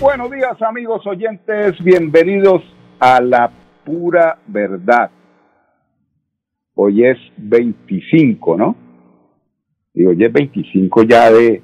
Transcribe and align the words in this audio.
Buenos 0.00 0.30
días 0.30 0.60
amigos 0.60 1.06
oyentes, 1.06 1.82
bienvenidos 1.82 2.62
a 3.00 3.18
la 3.22 3.50
pura 3.82 4.38
verdad. 4.46 5.10
Hoy 6.74 7.06
es 7.06 7.16
25, 7.38 8.56
¿no? 8.58 8.76
Y 9.94 10.04
hoy 10.04 10.22
es 10.22 10.30
25 10.30 11.02
ya 11.04 11.30
de, 11.30 11.62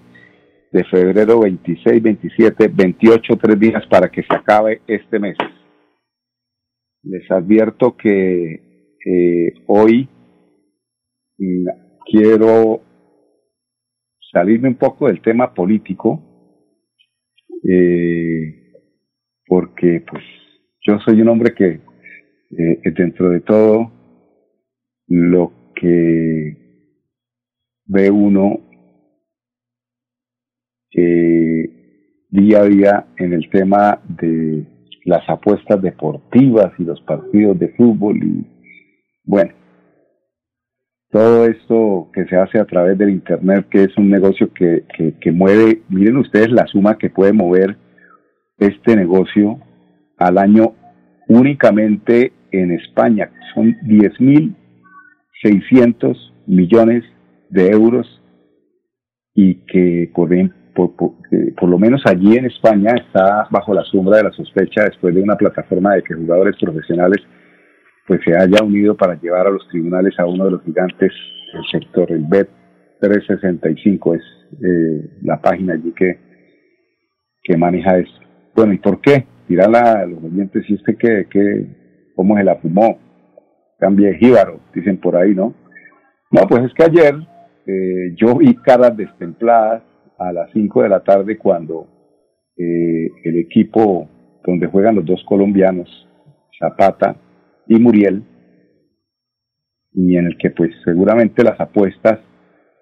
de 0.71 0.85
febrero 0.85 1.41
26, 1.41 2.03
27, 2.03 2.69
28, 2.69 3.37
tres 3.37 3.61
días 3.61 3.87
para 3.87 4.11
que 4.11 4.23
se 4.23 4.35
acabe 4.35 4.81
este 4.87 5.19
mes. 5.19 5.37
Les 7.03 7.31
advierto 7.31 7.97
que 7.99 8.55
eh, 9.05 9.53
hoy 9.67 10.09
mm, 11.37 11.67
quiero 12.11 12.81
salirme 14.33 14.69
un 14.69 14.77
poco 14.77 15.09
del 15.09 15.21
tema 15.21 15.53
político 15.53 16.32
eh, 17.69 18.73
porque 19.47 20.05
pues 20.09 20.23
yo 20.81 20.99
soy 21.01 21.21
un 21.21 21.29
hombre 21.29 21.55
que 21.55 21.81
eh, 22.59 22.81
dentro 22.97 23.31
de 23.31 23.41
todo 23.41 23.91
lo 25.09 25.53
que 25.75 26.57
ve 27.87 28.11
uno 28.11 28.61
eh, 30.95 32.25
día 32.31 32.61
a 32.61 32.65
día 32.65 33.07
en 33.17 33.33
el 33.33 33.49
tema 33.51 34.01
de 34.09 34.65
las 35.05 35.29
apuestas 35.29 35.81
deportivas 35.83 36.73
y 36.79 36.85
los 36.85 37.01
partidos 37.03 37.59
de 37.59 37.69
fútbol 37.71 38.23
y 38.23 38.47
bueno 39.25 39.62
todo 41.13 41.47
esto 41.47 42.11
que 42.15 42.25
se 42.25 42.37
hace 42.37 42.59
a 42.59 42.65
través 42.65 42.97
del 42.97 43.11
Internet, 43.11 43.67
que 43.71 43.85
es 43.85 43.95
un 43.99 44.09
negocio 44.09 44.51
que, 44.55 44.85
que, 45.21 45.31
mueve, 45.31 45.83
miren 45.91 46.17
ustedes 46.17 46.51
la 46.51 46.67
suma 46.67 46.97
que 46.97 47.11
puede 47.11 47.35
mover 47.35 47.77
este 48.59 48.97
negocio 48.97 49.61
al 50.17 50.39
año 50.39 50.73
únicamente 51.29 52.33
en 52.51 52.71
España, 52.71 53.31
son 53.55 53.77
10.600 53.83 56.17
millones 56.47 57.05
de 57.51 57.69
euros 57.69 58.23
y 59.35 59.57
que 59.67 60.11
por, 60.15 60.31
por, 60.73 60.95
por, 61.59 61.69
lo 61.69 61.79
menos 61.79 62.01
allí 62.07 62.39
en 62.39 62.47
España 62.47 62.95
está 62.95 63.49
bajo 63.51 63.75
la 63.75 63.85
sombra 63.85 64.17
de 64.17 64.25
la 64.25 64.33
sospecha 64.33 64.85
después 64.85 65.15
de 65.15 65.23
una 65.23 65.37
plataforma 65.37 65.95
de 65.95 66.05
que 66.05 66.15
jugadores 66.15 66.57
profesionales 66.59 67.23
pues 68.13 68.25
se 68.27 68.37
haya 68.37 68.63
unido 68.63 68.95
para 68.95 69.19
llevar 69.19 69.47
a 69.47 69.51
los 69.51 69.67
tribunales 69.69 70.13
a 70.19 70.27
uno 70.27 70.45
de 70.45 70.51
los 70.51 70.63
gigantes 70.65 71.11
del 71.51 71.65
sector, 71.71 72.13
el 72.13 72.27
BET 72.27 72.47
365 73.01 74.15
es 74.15 74.23
eh, 74.63 75.19
la 75.23 75.41
página 75.41 75.73
allí 75.73 75.95
que, 75.97 76.19
que 77.43 77.57
maneja 77.57 77.97
esto. 77.97 78.21
Bueno, 78.55 78.75
¿y 78.75 78.79
por 78.79 79.01
qué? 79.01 79.25
Dirán 79.49 79.75
a 79.75 80.05
los 80.05 80.23
oyentes, 80.25 80.69
usted 80.69 80.99
que, 80.99 81.27
que, 81.31 82.13
cómo 82.15 82.37
se 82.37 82.45
la 82.45 82.57
fumó, 82.57 82.99
cambie 83.79 84.19
jíbaro, 84.19 84.61
dicen 84.75 84.99
por 84.99 85.17
ahí, 85.17 85.35
¿no? 85.35 85.55
No, 86.31 86.47
pues 86.47 86.65
es 86.65 86.75
que 86.75 86.85
ayer 86.85 87.15
eh, 87.67 88.15
yo 88.17 88.37
vi 88.37 88.55
caras 88.57 88.95
destempladas 88.95 89.85
a 90.19 90.35
las 90.35 90.51
5 90.53 90.83
de 90.83 90.89
la 90.91 91.03
tarde 91.03 91.39
cuando 91.39 91.87
eh, 92.59 93.09
el 93.25 93.39
equipo 93.39 94.07
donde 94.45 94.67
juegan 94.67 94.97
los 94.97 95.07
dos 95.07 95.25
colombianos, 95.27 95.89
Zapata 96.59 97.17
y 97.67 97.79
Muriel, 97.79 98.25
y 99.93 100.17
en 100.17 100.27
el 100.27 100.39
que 100.39 100.51
pues 100.51 100.71
seguramente 100.85 101.45
las 101.45 101.61
apuestas 101.61 102.19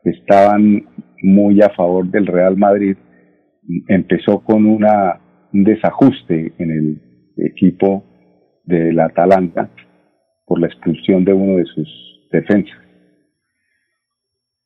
estaban 0.05 0.87
muy 1.23 1.61
a 1.61 1.71
favor 1.71 2.07
del 2.11 2.27
Real 2.27 2.57
Madrid, 2.57 2.97
empezó 3.89 4.41
con 4.41 4.67
una, 4.67 5.21
un 5.53 5.65
desajuste 5.65 6.53
en 6.59 6.71
el 6.71 7.03
equipo 7.37 8.05
de 8.65 8.93
la 8.93 9.07
Atalanta 9.07 9.71
por 10.47 10.61
la 10.61 10.67
expulsión 10.67 11.25
de 11.25 11.33
uno 11.33 11.59
de 11.59 11.65
sus 11.67 12.29
defensas. 12.33 12.79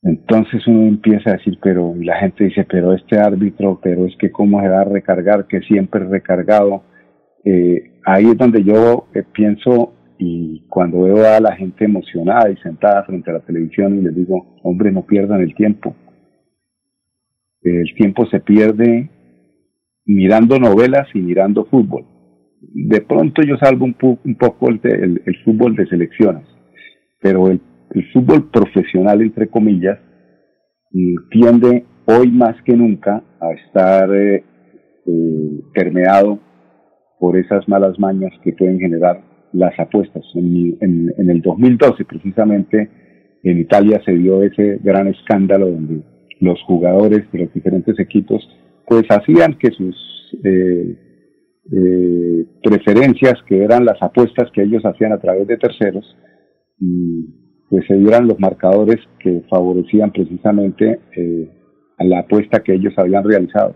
Entonces 0.03 0.67
uno 0.67 0.83
empieza 0.87 1.31
a 1.31 1.37
decir, 1.37 1.59
pero 1.63 1.95
la 1.99 2.17
gente 2.19 2.45
dice, 2.45 2.67
pero 2.71 2.93
este 2.93 3.19
árbitro, 3.19 3.81
pero 3.83 4.05
es 4.07 4.15
que 4.19 4.31
cómo 4.31 4.61
se 4.61 4.69
va 4.69 4.83
a 4.83 4.85
recargar, 4.85 5.47
que 5.47 5.61
siempre 5.63 6.05
recargado. 6.05 6.85
Eh, 7.43 8.01
ahí 8.05 8.27
es 8.27 8.37
donde 8.37 8.63
yo 8.63 9.09
eh, 9.15 9.23
pienso 9.33 9.94
y 10.19 10.67
cuando 10.69 11.03
veo 11.03 11.27
a 11.27 11.41
la 11.41 11.57
gente 11.57 11.85
emocionada 11.85 12.51
y 12.51 12.57
sentada 12.59 13.05
frente 13.05 13.31
a 13.31 13.35
la 13.35 13.41
televisión 13.41 13.99
y 13.99 14.03
les 14.03 14.15
digo, 14.15 14.59
hombre, 14.63 14.93
no 14.93 15.03
pierdan 15.03 15.41
el 15.41 15.55
tiempo. 15.55 15.95
El 17.63 17.95
tiempo 17.95 18.27
se 18.27 18.41
pierde 18.41 19.11
mirando 20.05 20.59
novelas 20.59 21.09
y 21.15 21.19
mirando 21.19 21.65
fútbol. 21.65 22.05
De 22.61 23.01
pronto 23.01 23.43
yo 23.43 23.57
salvo 23.57 23.85
un, 23.85 23.97
un 24.01 24.35
poco 24.37 24.69
el, 24.69 24.81
el, 25.25 25.37
fútbol 25.45 25.75
de 25.77 25.87
selecciones, 25.87 26.47
pero 27.21 27.49
el, 27.49 27.61
fútbol 28.13 28.51
profesional, 28.51 29.23
entre 29.23 29.49
comillas, 29.49 29.99
tiende 31.31 31.85
hoy 32.07 32.31
más 32.31 32.61
que 32.63 32.77
nunca 32.77 33.23
a 33.41 33.53
estar 33.53 34.15
eh, 34.15 34.45
eh, 35.07 35.61
permeado 35.73 36.39
por 37.19 37.37
esas 37.37 37.69
malas 37.69 37.99
mañas 37.99 38.33
que 38.43 38.53
pueden 38.53 38.79
generar 38.79 39.34
las 39.55 39.79
apuestas. 39.79 40.25
En, 40.35 41.13
en, 41.17 41.31
el 41.31 41.41
2012, 41.41 42.05
precisamente, 42.05 42.91
en 43.43 43.59
Italia 43.59 44.03
se 44.05 44.13
dio 44.13 44.43
ese 44.43 44.79
gran 44.83 45.09
escándalo 45.09 45.71
donde 45.71 46.03
los 46.41 46.61
jugadores 46.63 47.31
de 47.33 47.39
los 47.39 47.55
diferentes 47.55 47.99
equipos 47.99 48.47
pues 48.87 49.05
hacían 49.09 49.57
que 49.59 49.71
sus 49.71 49.97
eh, 50.45 50.97
eh, 51.73 52.45
preferencias, 52.63 53.35
que 53.49 53.63
eran 53.63 53.85
las 53.85 54.03
apuestas 54.03 54.51
que 54.53 54.63
ellos 54.63 54.85
hacían 54.85 55.13
a 55.13 55.21
través 55.21 55.47
de 55.47 55.57
terceros, 55.57 56.05
pues 57.71 57.87
se 57.87 57.95
dieran 57.95 58.27
los 58.29 58.39
marcadores 58.39 58.99
que 59.21 59.43
favorecían 59.49 60.13
precisamente 60.13 61.01
eh, 61.17 61.49
a 61.97 62.05
la 62.05 62.21
apuesta 62.21 62.63
que 62.63 62.75
ellos 62.75 62.93
habían 62.97 63.25
realizado. 63.25 63.75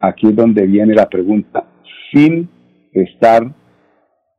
Aquí 0.00 0.28
es 0.28 0.36
donde 0.36 0.66
viene 0.66 0.94
la 0.94 1.08
pregunta, 1.08 1.64
sin 2.12 2.48
estar 2.92 3.54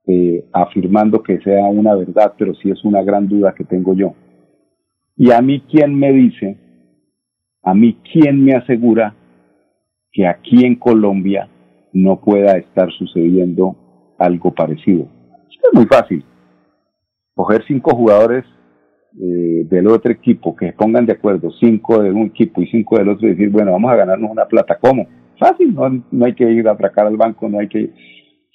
eh, 0.06 0.46
afirmando 0.52 1.24
que 1.24 1.40
sea 1.40 1.66
una 1.66 1.96
verdad, 1.96 2.34
pero 2.38 2.54
sí 2.56 2.70
es 2.70 2.84
una 2.84 3.02
gran 3.04 3.28
duda 3.28 3.54
que 3.56 3.64
tengo 3.64 3.94
yo. 3.94 4.14
Y 5.16 5.32
a 5.32 5.42
mí, 5.42 5.62
¿quién 5.70 5.98
me 5.98 6.12
dice, 6.12 6.58
a 7.62 7.74
mí, 7.74 7.98
quién 8.12 8.44
me 8.44 8.54
asegura 8.54 9.16
que 10.12 10.28
aquí 10.28 10.66
en 10.66 10.76
Colombia 10.76 11.48
no 11.94 12.20
pueda 12.20 12.58
estar 12.58 12.92
sucediendo 12.92 13.76
algo 14.18 14.54
parecido? 14.54 15.08
Es 15.50 15.74
muy 15.74 15.86
fácil. 15.86 16.26
Coger 17.36 17.64
cinco 17.68 17.96
jugadores 17.96 18.44
eh, 19.22 19.66
del 19.70 19.88
otro 19.88 20.12
equipo 20.12 20.56
que 20.56 20.68
se 20.68 20.74
pongan 20.74 21.06
de 21.06 21.14
acuerdo, 21.14 21.52
cinco 21.60 22.02
de 22.02 22.12
un 22.12 22.28
equipo 22.28 22.62
y 22.62 22.68
cinco 22.68 22.98
del 22.98 23.10
otro, 23.10 23.28
y 23.28 23.32
decir, 23.32 23.50
bueno, 23.50 23.72
vamos 23.72 23.92
a 23.92 23.96
ganarnos 23.96 24.30
una 24.30 24.46
plata. 24.46 24.78
¿Cómo? 24.80 25.08
Fácil, 25.40 25.74
no, 25.74 26.04
no 26.12 26.26
hay 26.26 26.34
que 26.34 26.50
ir 26.50 26.68
a 26.68 26.72
atracar 26.72 27.08
al 27.08 27.18
banco, 27.18 27.48
no 27.48 27.60
hay 27.60 27.68
que 27.68 27.92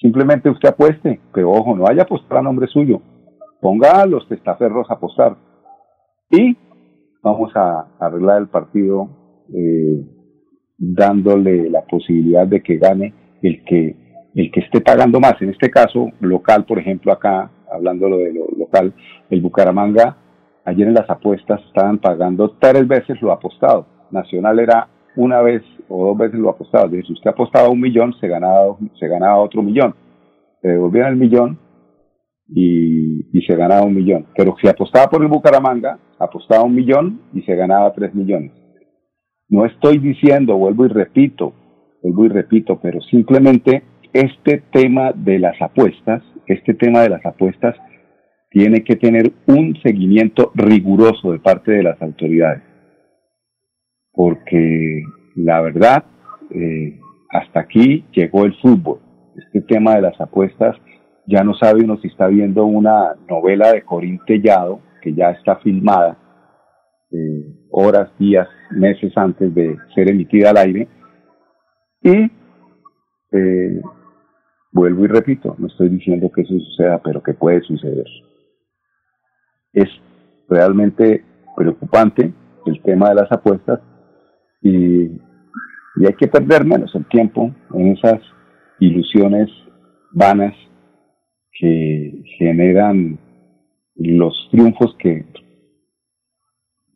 Simplemente 0.00 0.48
usted 0.48 0.68
apueste, 0.68 1.20
pero 1.32 1.50
ojo, 1.50 1.76
no 1.76 1.84
vaya 1.84 2.02
a 2.02 2.04
apostar 2.04 2.38
a 2.38 2.42
nombre 2.42 2.68
suyo. 2.68 3.02
Ponga 3.60 4.02
a 4.02 4.06
los 4.06 4.26
testaferros 4.28 4.88
a 4.90 4.94
apostar. 4.94 5.36
Y 6.30 6.56
vamos 7.22 7.50
a 7.56 7.88
arreglar 7.98 8.42
el 8.42 8.48
partido 8.48 9.08
eh, 9.52 10.04
dándole 10.76 11.68
la 11.68 11.82
posibilidad 11.82 12.46
de 12.46 12.62
que 12.62 12.76
gane 12.76 13.14
el 13.42 13.64
que 13.64 13.96
el 14.34 14.52
que 14.52 14.60
esté 14.60 14.80
pagando 14.80 15.18
más. 15.18 15.40
En 15.40 15.50
este 15.50 15.70
caso, 15.70 16.10
local, 16.20 16.64
por 16.64 16.78
ejemplo, 16.78 17.12
acá, 17.12 17.50
hablando 17.72 18.08
de 18.18 18.32
lo 18.32 18.46
local, 18.56 18.94
el 19.30 19.40
Bucaramanga, 19.40 20.16
ayer 20.64 20.86
en 20.86 20.94
las 20.94 21.10
apuestas 21.10 21.60
estaban 21.66 21.98
pagando 21.98 22.56
tres 22.60 22.86
veces 22.86 23.20
lo 23.20 23.32
apostado. 23.32 23.86
Nacional 24.12 24.60
era 24.60 24.88
una 25.18 25.42
vez 25.42 25.62
o 25.88 26.06
dos 26.06 26.16
veces 26.16 26.38
lo 26.38 26.50
apostaba. 26.50 26.88
si 26.88 27.12
usted 27.12 27.30
apostaba 27.30 27.68
un 27.68 27.80
millón, 27.80 28.14
se 28.20 28.28
ganaba, 28.28 28.76
se 28.98 29.08
ganaba 29.08 29.38
otro 29.38 29.62
millón. 29.62 29.94
Se 30.62 30.68
devolvían 30.68 31.08
el 31.08 31.16
millón 31.16 31.58
y, 32.46 33.26
y 33.36 33.42
se 33.42 33.56
ganaba 33.56 33.82
un 33.82 33.96
millón. 33.96 34.26
Pero 34.36 34.54
si 34.60 34.68
apostaba 34.68 35.10
por 35.10 35.20
el 35.22 35.28
Bucaramanga, 35.28 35.98
apostaba 36.20 36.62
un 36.62 36.74
millón 36.74 37.20
y 37.34 37.42
se 37.42 37.56
ganaba 37.56 37.92
tres 37.92 38.14
millones. 38.14 38.52
No 39.48 39.66
estoy 39.66 39.98
diciendo, 39.98 40.56
vuelvo 40.56 40.86
y 40.86 40.88
repito, 40.88 41.52
vuelvo 42.00 42.26
y 42.26 42.28
repito, 42.28 42.78
pero 42.80 43.00
simplemente 43.00 43.82
este 44.12 44.62
tema 44.70 45.12
de 45.12 45.40
las 45.40 45.60
apuestas, 45.60 46.22
este 46.46 46.74
tema 46.74 47.00
de 47.00 47.08
las 47.08 47.26
apuestas 47.26 47.74
tiene 48.50 48.84
que 48.84 48.94
tener 48.94 49.32
un 49.46 49.76
seguimiento 49.82 50.52
riguroso 50.54 51.32
de 51.32 51.40
parte 51.40 51.72
de 51.72 51.82
las 51.82 52.00
autoridades. 52.00 52.62
Porque 54.18 55.04
la 55.36 55.60
verdad, 55.60 56.02
eh, 56.50 56.98
hasta 57.30 57.60
aquí 57.60 58.04
llegó 58.10 58.46
el 58.46 58.54
fútbol. 58.60 58.98
Este 59.36 59.60
tema 59.60 59.94
de 59.94 60.02
las 60.02 60.20
apuestas, 60.20 60.74
ya 61.28 61.44
no 61.44 61.54
sabe 61.54 61.84
uno 61.84 61.98
si 61.98 62.08
está 62.08 62.26
viendo 62.26 62.64
una 62.64 63.14
novela 63.28 63.70
de 63.70 63.82
Corín 63.82 64.18
Tellado, 64.26 64.80
que 65.02 65.14
ya 65.14 65.30
está 65.30 65.58
filmada, 65.58 66.18
eh, 67.12 67.44
horas, 67.70 68.10
días, 68.18 68.48
meses 68.72 69.16
antes 69.16 69.54
de 69.54 69.76
ser 69.94 70.10
emitida 70.10 70.50
al 70.50 70.56
aire. 70.56 70.88
Y 72.02 72.32
eh, 73.30 73.80
vuelvo 74.72 75.04
y 75.04 75.06
repito, 75.06 75.54
no 75.58 75.68
estoy 75.68 75.90
diciendo 75.90 76.28
que 76.34 76.40
eso 76.40 76.58
suceda, 76.58 77.00
pero 77.04 77.22
que 77.22 77.34
puede 77.34 77.60
suceder. 77.60 78.06
Es 79.72 79.88
realmente 80.48 81.24
preocupante 81.56 82.32
el 82.66 82.82
tema 82.82 83.10
de 83.10 83.14
las 83.14 83.30
apuestas 83.30 83.78
y, 84.60 85.04
y 85.04 86.06
hay 86.06 86.14
que 86.18 86.28
perder 86.28 86.64
menos 86.64 86.94
el 86.94 87.06
tiempo 87.06 87.54
en 87.74 87.92
esas 87.92 88.20
ilusiones 88.80 89.48
vanas 90.12 90.54
que 91.52 92.22
generan 92.38 93.18
los 93.96 94.48
triunfos 94.50 94.94
que 94.98 95.24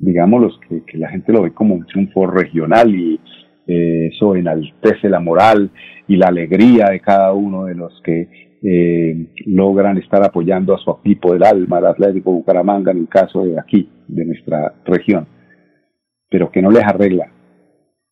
digamos, 0.03 0.43
los 0.43 0.61
que, 0.69 0.99
la 0.99 1.09
gente 1.09 1.33
lo 1.33 1.43
ve 1.43 1.53
como 1.53 1.77
un 1.77 1.87
triunfo 1.87 2.27
regional 2.27 2.93
y 2.93 3.21
eh, 3.69 4.09
eso 4.13 4.35
enaltece 4.35 5.09
la 5.09 5.21
moral 5.21 5.71
y 6.09 6.17
la 6.17 6.27
alegría 6.27 6.89
de 6.91 7.01
cada 7.01 7.33
uno 7.33 7.67
de 7.67 7.77
los 7.77 8.03
que 8.03 8.59
eh, 8.65 9.33
logran 9.47 9.99
estar 9.99 10.23
apoyando 10.25 10.75
a 10.75 10.79
su 10.79 10.91
equipo 10.91 11.33
del 11.33 11.45
alma, 11.45 11.79
el 11.79 11.87
Atlético 11.87 12.33
Bucaramanga, 12.33 12.91
en 12.91 12.99
el 12.99 13.09
caso 13.09 13.45
de 13.45 13.59
aquí, 13.59 13.89
de 14.09 14.25
nuestra 14.25 14.75
región, 14.85 15.27
pero 16.29 16.51
que 16.51 16.61
no 16.61 16.71
les 16.71 16.85
arregla 16.85 17.31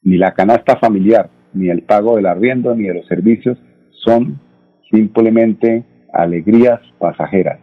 ni 0.02 0.16
la 0.16 0.32
canasta 0.32 0.76
familiar, 0.76 1.30
ni 1.52 1.68
el 1.68 1.82
pago 1.82 2.16
del 2.16 2.26
arriendo, 2.26 2.74
ni 2.74 2.84
de 2.84 2.94
los 2.94 3.06
servicios, 3.06 3.58
son 4.04 4.40
simplemente 4.90 5.84
alegrías 6.12 6.80
pasajeras, 6.98 7.60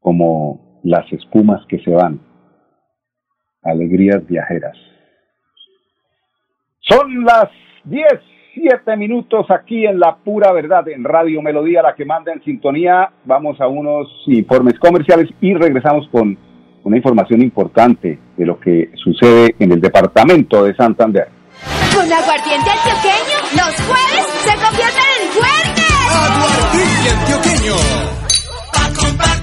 como 0.00 0.80
las 0.84 1.10
espumas 1.12 1.64
que 1.66 1.78
se 1.80 1.90
van 1.90 2.20
alegrías 3.62 4.26
viajeras. 4.26 4.76
Son 6.80 7.24
las 7.24 7.48
17 7.84 8.96
minutos 8.96 9.50
aquí 9.50 9.86
en 9.86 9.98
La 9.98 10.16
Pura 10.16 10.52
Verdad, 10.52 10.86
en 10.88 11.02
Radio 11.02 11.40
Melodía, 11.40 11.82
la 11.82 11.94
que 11.94 12.04
manda 12.04 12.32
en 12.32 12.42
sintonía. 12.44 13.10
Vamos 13.24 13.60
a 13.60 13.66
unos 13.66 14.08
informes 14.26 14.78
comerciales 14.78 15.30
y 15.40 15.54
regresamos 15.54 16.08
con 16.10 16.36
una 16.84 16.96
información 16.96 17.42
importante 17.42 18.18
de 18.36 18.46
lo 18.46 18.60
que 18.60 18.90
sucede 18.94 19.54
en 19.58 19.72
el 19.72 19.80
departamento 19.80 20.64
de 20.64 20.74
Santander. 20.74 21.28
Con 21.94 22.12
aguardiente 22.12 22.70
antioqueño, 22.70 23.38
los 23.52 23.74
jueves 23.86 24.26
se 24.44 24.54
convierten 24.54 25.02
en 25.20 25.28
fuertes. 25.32 25.84
Aguardiente 26.10 27.10
antioqueño 27.10 28.23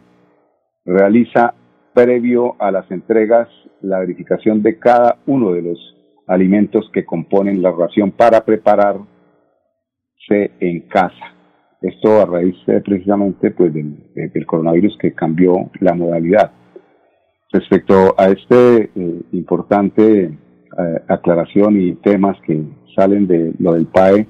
realiza 0.85 1.55
previo 1.95 2.55
a 2.59 2.69
las 2.69 2.89
entregas 2.91 3.49
la 3.81 3.97
verificación 3.97 4.61
de 4.61 4.77
cada 4.77 5.17
uno 5.25 5.53
de 5.53 5.63
los 5.63 5.79
alimentos 6.27 6.87
que 6.93 7.03
componen 7.03 7.63
la 7.63 7.71
ración 7.71 8.11
para 8.11 8.45
prepararse 8.45 9.07
en 10.59 10.81
casa. 10.81 11.33
Esto 11.81 12.21
a 12.21 12.27
raíz 12.27 12.55
precisamente 12.85 13.49
pues 13.49 13.73
del, 13.73 14.45
coronavirus 14.45 14.95
que 14.99 15.15
cambió 15.15 15.71
la 15.79 15.95
modalidad. 15.95 16.60
Respecto 17.51 18.15
a 18.17 18.29
este 18.29 18.83
eh, 18.95 19.21
importante 19.33 20.23
eh, 20.23 21.01
aclaración 21.07 21.81
y 21.81 21.95
temas 21.95 22.37
que 22.45 22.63
salen 22.95 23.27
de 23.27 23.53
lo 23.59 23.73
del 23.73 23.87
PAE, 23.87 24.27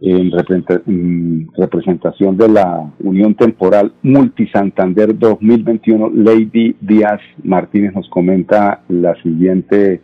en, 0.00 0.30
representación 1.56 2.36
de 2.36 2.48
la 2.48 2.92
Unión 3.00 3.34
Temporal 3.34 3.94
Multisantander 4.02 5.18
2021, 5.18 6.10
Lady 6.14 6.76
Díaz 6.80 7.20
Martínez 7.42 7.94
nos 7.94 8.08
comenta 8.10 8.82
la 8.88 9.14
siguiente 9.22 10.02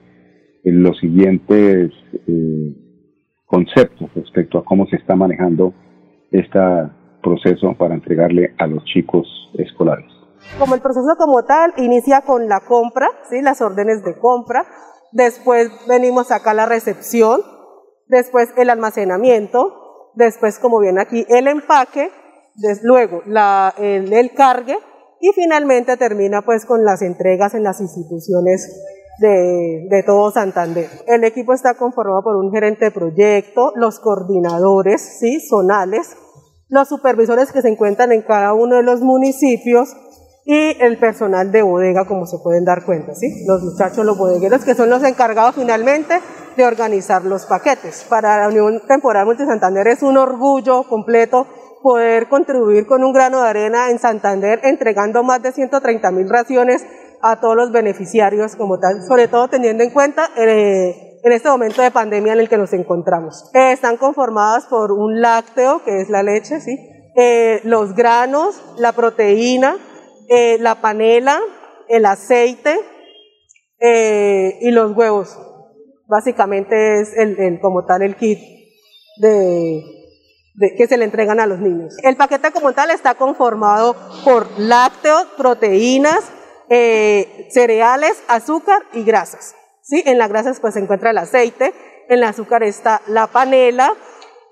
en 0.65 0.83
los 0.83 0.99
siguientes 0.99 1.91
eh, 2.27 2.75
conceptos 3.47 4.11
respecto 4.15 4.59
a 4.59 4.65
cómo 4.65 4.87
se 4.87 4.97
está 4.97 5.17
manejando 5.17 5.75
esta 6.31 6.97
proceso 7.23 7.75
para 7.75 7.95
entregarle 7.95 8.55
a 8.59 8.67
los 8.67 8.85
chicos 8.85 9.27
escolares. 9.59 10.20
Como 10.59 10.75
el 10.75 10.81
proceso 10.81 11.17
como 11.19 11.45
tal 11.45 11.73
inicia 11.77 12.23
con 12.23 12.49
la 12.49 12.61
compra, 12.61 13.09
¿sí? 13.29 13.41
las 13.43 13.61
órdenes 13.61 14.05
de 14.05 14.19
compra, 14.19 14.67
después 15.13 15.71
venimos 15.87 16.31
acá 16.31 16.51
a 16.51 16.55
la 16.55 16.67
recepción, 16.67 17.43
después 18.09 18.51
el 18.57 18.71
almacenamiento, 18.71 20.11
después 20.15 20.59
como 20.59 20.81
viene 20.81 21.01
aquí 21.01 21.27
el 21.29 21.47
empaque, 21.47 22.11
luego 22.83 23.23
la, 23.27 23.75
el, 23.79 24.13
el 24.13 24.35
cargue 24.35 24.79
y 25.21 25.31
finalmente 25.33 25.97
termina 25.97 26.43
pues 26.43 26.65
con 26.65 26.85
las 26.85 27.03
entregas 27.03 27.55
en 27.55 27.63
las 27.63 27.81
instituciones 27.81 28.85
de, 29.19 29.87
de, 29.91 30.03
todo 30.05 30.31
Santander. 30.31 30.89
El 31.07 31.25
equipo 31.25 31.53
está 31.53 31.75
conformado 31.75 32.23
por 32.23 32.37
un 32.37 32.51
gerente 32.51 32.87
de 32.87 32.91
proyecto, 32.91 33.73
los 33.77 33.99
coordinadores 34.01 35.19
¿sí? 35.21 35.41
zonales, 35.41 36.17
los 36.69 36.89
supervisores 36.89 37.53
que 37.53 37.61
se 37.61 37.69
encuentran 37.69 38.13
en 38.13 38.23
cada 38.23 38.55
uno 38.55 38.77
de 38.77 38.83
los 38.83 39.03
municipios 39.03 39.95
y 40.45 40.77
el 40.83 40.99
personal 40.99 41.53
de 41.53 41.63
bodega, 41.63 42.07
como 42.07 42.27
se 42.27 42.39
pueden 42.39 42.65
dar 42.65 42.85
cuenta, 42.85 43.15
¿sí? 43.15 43.45
los 43.47 43.63
muchachos, 43.63 44.05
los 44.05 44.17
bodegueros, 44.17 44.65
que 44.65 44.75
son 44.75 44.91
los 44.91 45.03
encargados 45.03 45.55
finalmente 45.55 46.21
de 46.57 46.65
organizar 46.65 47.25
los 47.25 47.47
paquetes. 47.47 48.07
Para 48.09 48.41
la 48.41 48.49
Unión 48.49 48.83
Temporal 48.87 49.27
Multi 49.27 49.45
Santander 49.45 49.87
es 49.89 50.03
un 50.03 50.17
orgullo 50.17 50.85
completo 50.85 51.47
poder 51.83 52.29
contribuir 52.29 52.87
con 52.87 53.05
un 53.05 53.13
grano 53.13 53.43
de 53.43 53.49
arena 53.49 53.91
en 53.91 53.99
Santander 53.99 54.61
entregando 54.65 55.23
más 55.23 55.43
de 55.43 55.53
130 55.53 56.11
mil 56.11 56.29
raciones 56.29 56.85
a 57.23 57.41
todos 57.41 57.57
los 57.57 57.73
beneficiarios 57.73 58.57
como 58.57 58.79
tal, 58.79 59.03
sobre 59.07 59.29
todo 59.29 59.49
teniendo 59.49 59.85
en 59.85 59.91
cuenta 59.91 60.31
eh, 60.37 61.19
en 61.23 61.33
este 61.33 61.49
momento 61.49 61.83
de 61.83 61.91
pandemia 61.91 62.33
en 62.33 62.41
el 62.41 62.49
que 62.49 62.57
nos 62.57 62.73
encontramos. 62.73 63.51
Eh, 63.55 63.73
están 63.73 63.97
conformadas 63.97 64.67
por 64.67 64.93
un 64.93 65.21
lácteo, 65.21 65.83
que 65.85 66.01
es 66.01 66.09
la 66.09 66.23
leche, 66.23 66.61
¿sí? 66.61 66.79
Eh, 67.17 67.61
los 67.65 67.95
granos, 67.95 68.63
la 68.79 68.93
proteína, 68.93 69.77
eh, 70.33 70.59
la 70.61 70.77
panela, 70.77 71.41
el 71.89 72.07
aceite 72.07 72.79
eh, 73.81 74.59
y 74.61 74.71
los 74.71 74.97
huevos. 74.97 75.37
Básicamente 76.07 77.01
es 77.01 77.17
el, 77.17 77.59
como 77.61 77.85
tal 77.85 78.03
el 78.03 78.15
kit 78.15 78.39
que 79.21 80.87
se 80.89 80.97
le 80.97 81.05
entregan 81.05 81.41
a 81.41 81.47
los 81.47 81.59
niños. 81.59 81.97
El 82.05 82.17
paquete 82.17 82.53
como 82.53 82.73
tal 82.73 82.93
está 82.93 83.17
conformado 83.17 83.97
por 84.23 84.47
lácteos, 84.57 85.25
proteínas, 85.37 86.31
eh, 86.69 87.49
cereales, 87.51 88.23
azúcar 88.29 88.83
y 88.93 89.03
grasas. 89.03 89.57
¿sí? 89.83 90.05
En 90.07 90.19
las 90.19 90.29
grasas 90.29 90.61
pues 90.61 90.75
se 90.75 90.81
encuentra 90.81 91.11
el 91.11 91.19
aceite, 91.19 91.75
en 92.09 92.19
el 92.19 92.25
azúcar 92.25 92.63
está 92.63 93.03
la 93.09 93.27
panela, 93.27 93.95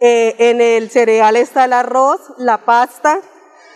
en 0.00 0.60
el 0.60 0.90
cereal 0.90 1.36
está 1.36 1.66
el 1.66 1.72
arroz, 1.72 2.20
la 2.36 2.58
pasta 2.58 3.20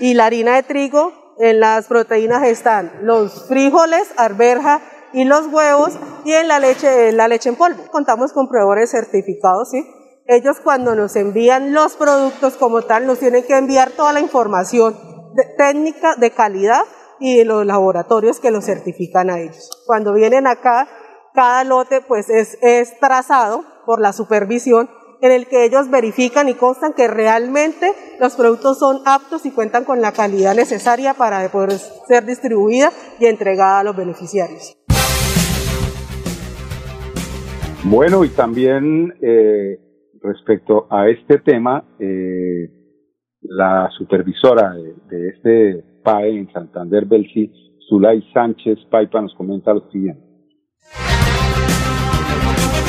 y 0.00 0.14
la 0.14 0.26
harina 0.26 0.56
de 0.56 0.64
trigo. 0.64 1.21
En 1.38 1.60
las 1.60 1.86
proteínas 1.86 2.44
están 2.44 2.92
los 3.02 3.48
frijoles, 3.48 4.08
arberja 4.16 4.80
y 5.12 5.24
los 5.24 5.46
huevos 5.46 5.98
y 6.24 6.32
en 6.32 6.48
la 6.48 6.58
leche, 6.58 7.12
la 7.12 7.28
leche 7.28 7.48
en 7.48 7.56
polvo. 7.56 7.84
Contamos 7.90 8.32
con 8.32 8.48
proveedores 8.48 8.90
certificados, 8.90 9.70
¿sí? 9.70 9.84
ellos 10.26 10.60
cuando 10.60 10.94
nos 10.94 11.16
envían 11.16 11.72
los 11.72 11.96
productos 11.96 12.54
como 12.54 12.82
tal, 12.82 13.06
nos 13.06 13.18
tienen 13.18 13.44
que 13.44 13.56
enviar 13.56 13.90
toda 13.90 14.12
la 14.12 14.20
información 14.20 14.96
técnica 15.56 16.14
de 16.16 16.30
calidad 16.30 16.82
y 17.18 17.38
de 17.38 17.44
los 17.44 17.64
laboratorios 17.66 18.40
que 18.40 18.50
los 18.50 18.64
certifican 18.64 19.30
a 19.30 19.40
ellos. 19.40 19.70
Cuando 19.86 20.12
vienen 20.12 20.46
acá, 20.46 20.88
cada 21.34 21.64
lote 21.64 22.00
pues 22.00 22.28
es, 22.28 22.58
es 22.62 22.98
trazado 22.98 23.64
por 23.86 24.00
la 24.00 24.12
supervisión 24.12 24.90
en 25.22 25.30
el 25.30 25.46
que 25.46 25.64
ellos 25.64 25.88
verifican 25.88 26.48
y 26.48 26.54
constan 26.54 26.92
que 26.94 27.06
realmente 27.06 27.92
los 28.20 28.34
productos 28.34 28.78
son 28.78 28.98
aptos 29.06 29.46
y 29.46 29.52
cuentan 29.52 29.84
con 29.84 30.00
la 30.00 30.12
calidad 30.12 30.54
necesaria 30.54 31.14
para 31.14 31.48
poder 31.48 31.70
ser 31.70 32.26
distribuida 32.26 32.90
y 33.20 33.26
entregada 33.26 33.80
a 33.80 33.84
los 33.84 33.96
beneficiarios. 33.96 34.76
Bueno, 37.84 38.24
y 38.24 38.30
también 38.30 39.14
eh, 39.22 39.78
respecto 40.22 40.88
a 40.90 41.08
este 41.08 41.38
tema, 41.38 41.84
eh, 42.00 42.68
la 43.42 43.90
supervisora 43.96 44.74
de, 45.08 45.28
este 45.28 45.84
PAE 46.02 46.38
en 46.38 46.52
Santander 46.52 47.06
Belsi, 47.06 47.52
Zulay 47.88 48.22
Sánchez 48.34 48.78
Paipa, 48.90 49.20
nos 49.20 49.34
comenta 49.34 49.72
lo 49.72 49.88
siguiente. 49.90 50.31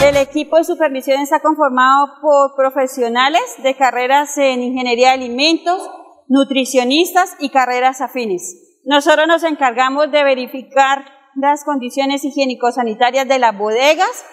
El 0.03 0.17
equipo 0.17 0.57
de 0.57 0.65
supervisión 0.65 1.22
está 1.22 1.39
conformado 1.39 2.15
por 2.22 2.57
profesionales 2.57 3.41
de 3.60 3.74
carreras 3.77 4.38
en 4.38 4.62
ingeniería 4.62 5.07
de 5.07 5.13
alimentos, 5.13 5.89
nutricionistas 6.27 7.38
y 7.39 7.48
carreras 7.51 8.01
afines. 8.01 8.81
Nosotros 8.83 9.27
nos 9.27 9.43
encargamos 9.43 10.12
de 10.12 10.25
verificar 10.25 11.05
las 11.36 11.63
condiciones 11.63 12.25
higiénico-sanitarias 12.25 13.29
de 13.29 13.39
las 13.39 13.57
bodegas. 13.57 14.25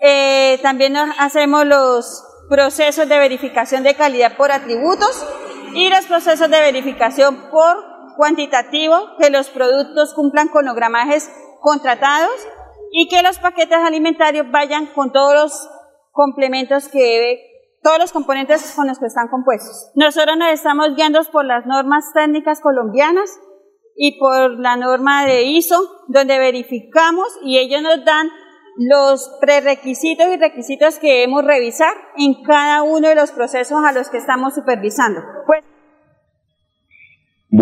Eh, 0.00 0.58
también 0.62 0.96
hacemos 0.96 1.66
los 1.66 2.24
procesos 2.48 3.06
de 3.06 3.18
verificación 3.18 3.82
de 3.82 3.94
calidad 3.94 4.38
por 4.38 4.50
atributos 4.50 5.26
y 5.74 5.90
los 5.90 6.06
procesos 6.06 6.48
de 6.48 6.58
verificación 6.58 7.50
por 7.50 8.16
cuantitativo, 8.16 8.96
que 9.18 9.28
los 9.28 9.50
productos 9.50 10.14
cumplan 10.14 10.48
con 10.48 10.64
los 10.64 10.74
gramajes 10.74 11.30
contratados 11.60 12.32
y 12.92 13.08
que 13.08 13.22
los 13.22 13.38
paquetes 13.38 13.78
alimentarios 13.78 14.50
vayan 14.50 14.86
con 14.86 15.12
todos 15.12 15.34
los 15.34 15.68
complementos 16.12 16.88
que 16.88 16.98
debe, 16.98 17.40
todos 17.82 17.98
los 17.98 18.12
componentes 18.12 18.74
con 18.76 18.86
los 18.86 18.98
que 18.98 19.06
están 19.06 19.28
compuestos. 19.28 19.90
Nosotros 19.94 20.36
nos 20.36 20.52
estamos 20.52 20.94
guiando 20.94 21.20
por 21.32 21.46
las 21.46 21.66
normas 21.66 22.12
técnicas 22.12 22.60
colombianas 22.60 23.30
y 23.96 24.18
por 24.18 24.60
la 24.60 24.76
norma 24.76 25.24
de 25.24 25.44
ISO, 25.44 26.04
donde 26.08 26.38
verificamos 26.38 27.26
y 27.42 27.58
ellos 27.58 27.82
nos 27.82 28.04
dan 28.04 28.28
los 28.76 29.38
prerequisitos 29.40 30.26
y 30.28 30.36
requisitos 30.36 30.98
que 30.98 31.12
debemos 31.12 31.44
revisar 31.44 31.94
en 32.16 32.42
cada 32.42 32.82
uno 32.82 33.08
de 33.08 33.14
los 33.14 33.32
procesos 33.32 33.84
a 33.84 33.92
los 33.92 34.10
que 34.10 34.18
estamos 34.18 34.54
supervisando. 34.54 35.20
Pues, 35.46 35.64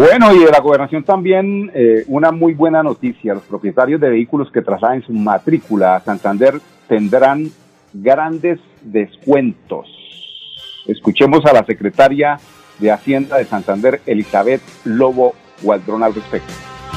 bueno, 0.01 0.35
y 0.35 0.39
de 0.39 0.51
la 0.51 0.61
gobernación 0.61 1.05
también 1.05 1.71
eh, 1.75 2.05
una 2.07 2.33
muy 2.33 2.55
buena 2.55 2.83
noticia. 2.83 3.35
Los 3.35 3.43
propietarios 3.43 4.01
de 4.01 4.09
vehículos 4.09 4.51
que 4.51 4.63
trasladen 4.63 5.03
su 5.03 5.13
matrícula 5.13 5.97
a 5.97 6.01
Santander 6.01 6.55
tendrán 6.89 7.51
grandes 7.93 8.59
descuentos. 8.81 9.87
Escuchemos 10.87 11.45
a 11.45 11.53
la 11.53 11.67
secretaria 11.67 12.41
de 12.79 12.91
Hacienda 12.91 13.37
de 13.37 13.45
Santander, 13.45 14.01
Elizabeth 14.07 14.63
Lobo 14.85 15.35
Gualdrón, 15.61 16.03
al 16.03 16.15
respecto. 16.15 16.51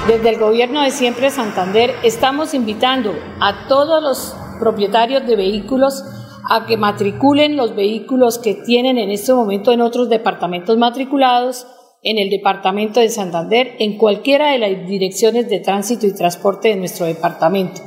Desde 0.08 0.30
el 0.30 0.40
gobierno 0.40 0.82
de 0.82 0.92
Siempre 0.92 1.30
Santander 1.30 1.92
estamos 2.04 2.54
invitando 2.54 3.14
a 3.42 3.68
todos 3.68 4.02
los 4.02 4.38
propietarios 4.60 5.28
de 5.28 5.36
vehículos 5.36 6.06
a 6.50 6.66
que 6.66 6.78
matriculen 6.78 7.58
los 7.58 7.76
vehículos 7.76 8.40
que 8.40 8.54
tienen 8.66 8.98
en 8.98 9.12
este 9.12 9.34
momento 9.34 9.74
en 9.74 9.82
otros 9.82 10.10
departamentos 10.10 10.78
matriculados, 10.78 11.68
en 12.04 12.18
el 12.18 12.30
departamento 12.30 13.00
de 13.00 13.10
Santander, 13.10 13.76
en 13.80 13.98
cualquiera 13.98 14.52
de 14.52 14.60
las 14.60 14.88
direcciones 14.88 15.50
de 15.50 15.60
tránsito 15.60 16.06
y 16.06 16.14
transporte 16.14 16.68
de 16.70 16.76
nuestro 16.76 17.06
departamento. 17.06 17.82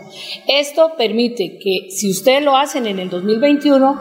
Esto 0.48 0.92
permite 0.96 1.58
que 1.58 1.90
si 1.90 2.10
ustedes 2.10 2.42
lo 2.42 2.56
hacen 2.56 2.86
en 2.86 2.98
el 2.98 3.10
2021, 3.10 3.98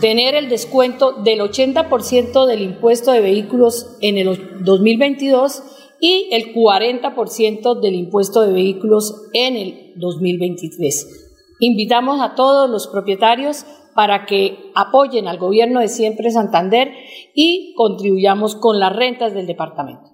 tener 0.00 0.34
el 0.34 0.48
descuento 0.48 1.12
del 1.12 1.40
80% 1.40 2.46
del 2.46 2.62
impuesto 2.62 3.12
de 3.12 3.20
vehículos 3.20 3.96
en 4.00 4.16
el 4.16 4.64
2022 4.64 5.62
y 6.00 6.28
el 6.30 6.54
40% 6.54 7.80
del 7.80 7.94
impuesto 7.94 8.40
de 8.40 8.52
vehículos 8.52 9.28
en 9.32 9.56
el 9.56 9.92
2023. 9.96 11.26
Invitamos 11.60 12.20
a 12.20 12.34
todos 12.34 12.70
los 12.70 12.86
propietarios 12.86 13.66
para 13.98 14.26
que 14.26 14.70
apoyen 14.76 15.26
al 15.26 15.38
gobierno 15.38 15.80
de 15.80 15.88
Siempre 15.88 16.30
Santander 16.30 16.92
y 17.34 17.74
contribuyamos 17.76 18.54
con 18.54 18.78
las 18.78 18.94
rentas 18.94 19.34
del 19.34 19.48
departamento. 19.48 20.04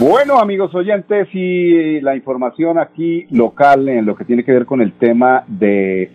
Bueno, 0.00 0.40
amigos 0.40 0.74
oyentes, 0.74 1.28
y 1.32 2.00
la 2.00 2.16
información 2.16 2.80
aquí 2.80 3.28
local 3.30 3.88
en 3.88 4.04
lo 4.04 4.16
que 4.16 4.24
tiene 4.24 4.44
que 4.44 4.50
ver 4.50 4.66
con 4.66 4.80
el 4.80 4.94
tema 4.94 5.44
de 5.46 6.10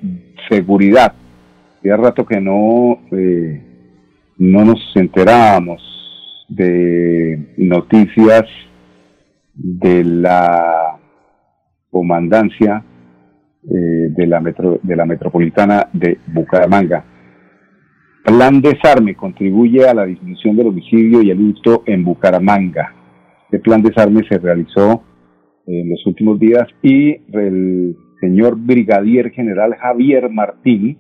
seguridad. 0.50 1.14
Hacía 1.78 1.96
rato 1.96 2.26
que 2.26 2.42
no, 2.42 3.00
eh, 3.14 3.64
no 4.38 4.66
nos 4.66 4.82
enterábamos 4.96 5.82
de 6.50 7.54
noticias 7.56 8.44
de 9.54 10.04
la 10.04 10.98
comandancia 11.90 12.84
eh, 13.64 14.10
de, 14.10 14.28
la 14.28 14.40
metro, 14.40 14.80
de 14.82 14.96
la 14.96 15.06
metropolitana 15.06 15.90
de 15.94 16.18
Bucaramanga. 16.28 17.04
Plan 18.24 18.62
desarme 18.62 19.16
contribuye 19.16 19.88
a 19.88 19.94
la 19.94 20.06
disminución 20.06 20.56
del 20.56 20.68
homicidio 20.68 21.22
y 21.22 21.32
el 21.32 21.42
hurto 21.42 21.84
en 21.86 22.04
Bucaramanga. 22.04 22.94
Este 23.46 23.60
plan 23.60 23.82
desarme 23.82 24.24
se 24.30 24.38
realizó 24.38 25.04
en 25.66 25.90
los 25.90 26.06
últimos 26.06 26.40
días 26.40 26.68
y 26.82 27.18
el 27.32 27.96
señor 28.22 28.58
Brigadier 28.58 29.32
General 29.32 29.76
Javier 29.76 30.30
Martín 30.30 30.98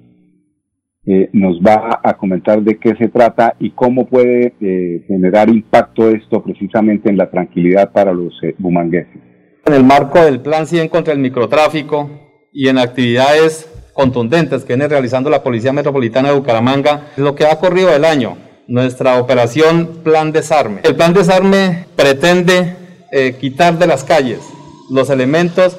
eh, 1.05 1.29
nos 1.33 1.59
va 1.59 1.99
a 2.03 2.17
comentar 2.17 2.61
de 2.61 2.77
qué 2.77 2.95
se 2.95 3.07
trata 3.07 3.55
y 3.59 3.71
cómo 3.71 4.07
puede 4.07 4.53
eh, 4.59 5.03
generar 5.07 5.49
impacto 5.49 6.09
esto 6.09 6.43
precisamente 6.43 7.09
en 7.09 7.17
la 7.17 7.29
tranquilidad 7.29 7.91
para 7.91 8.13
los 8.13 8.33
eh, 8.43 8.55
bumangueses. 8.57 9.21
En 9.65 9.73
el 9.73 9.83
marco 9.83 10.19
del 10.19 10.41
Plan 10.41 10.67
100 10.67 10.89
contra 10.89 11.13
el 11.13 11.19
microtráfico 11.19 12.09
y 12.51 12.67
en 12.67 12.77
actividades 12.77 13.69
contundentes 13.93 14.63
que 14.63 14.73
viene 14.75 14.87
realizando 14.87 15.29
la 15.29 15.43
Policía 15.43 15.73
Metropolitana 15.73 16.29
de 16.29 16.35
Bucaramanga, 16.35 17.07
lo 17.17 17.35
que 17.35 17.45
ha 17.45 17.59
corrido 17.59 17.93
el 17.93 18.05
año, 18.05 18.37
nuestra 18.67 19.19
operación 19.19 19.99
Plan 20.03 20.31
Desarme. 20.31 20.81
El 20.83 20.95
Plan 20.95 21.13
Desarme 21.13 21.85
pretende 21.95 22.75
eh, 23.11 23.35
quitar 23.39 23.77
de 23.77 23.87
las 23.87 24.03
calles 24.03 24.39
los 24.89 25.09
elementos 25.09 25.77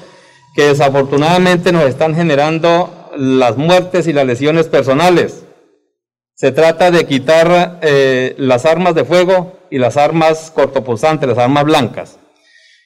que 0.55 0.65
desafortunadamente 0.65 1.73
nos 1.73 1.85
están 1.85 2.15
generando 2.15 3.00
las 3.17 3.57
muertes 3.57 4.07
y 4.07 4.13
las 4.13 4.27
lesiones 4.27 4.69
personales. 4.69 5.45
Se 6.35 6.53
trata 6.53 6.91
de 6.91 7.07
quitar 7.07 7.79
eh, 7.83 8.35
las 8.39 8.65
armas 8.65 8.95
de 8.95 9.05
fuego 9.05 9.59
y 9.71 9.79
las 9.79 9.97
armas 9.97 10.51
cortopunzantes, 10.55 11.29
las 11.29 11.39
armas 11.39 11.65
blancas. 11.65 12.19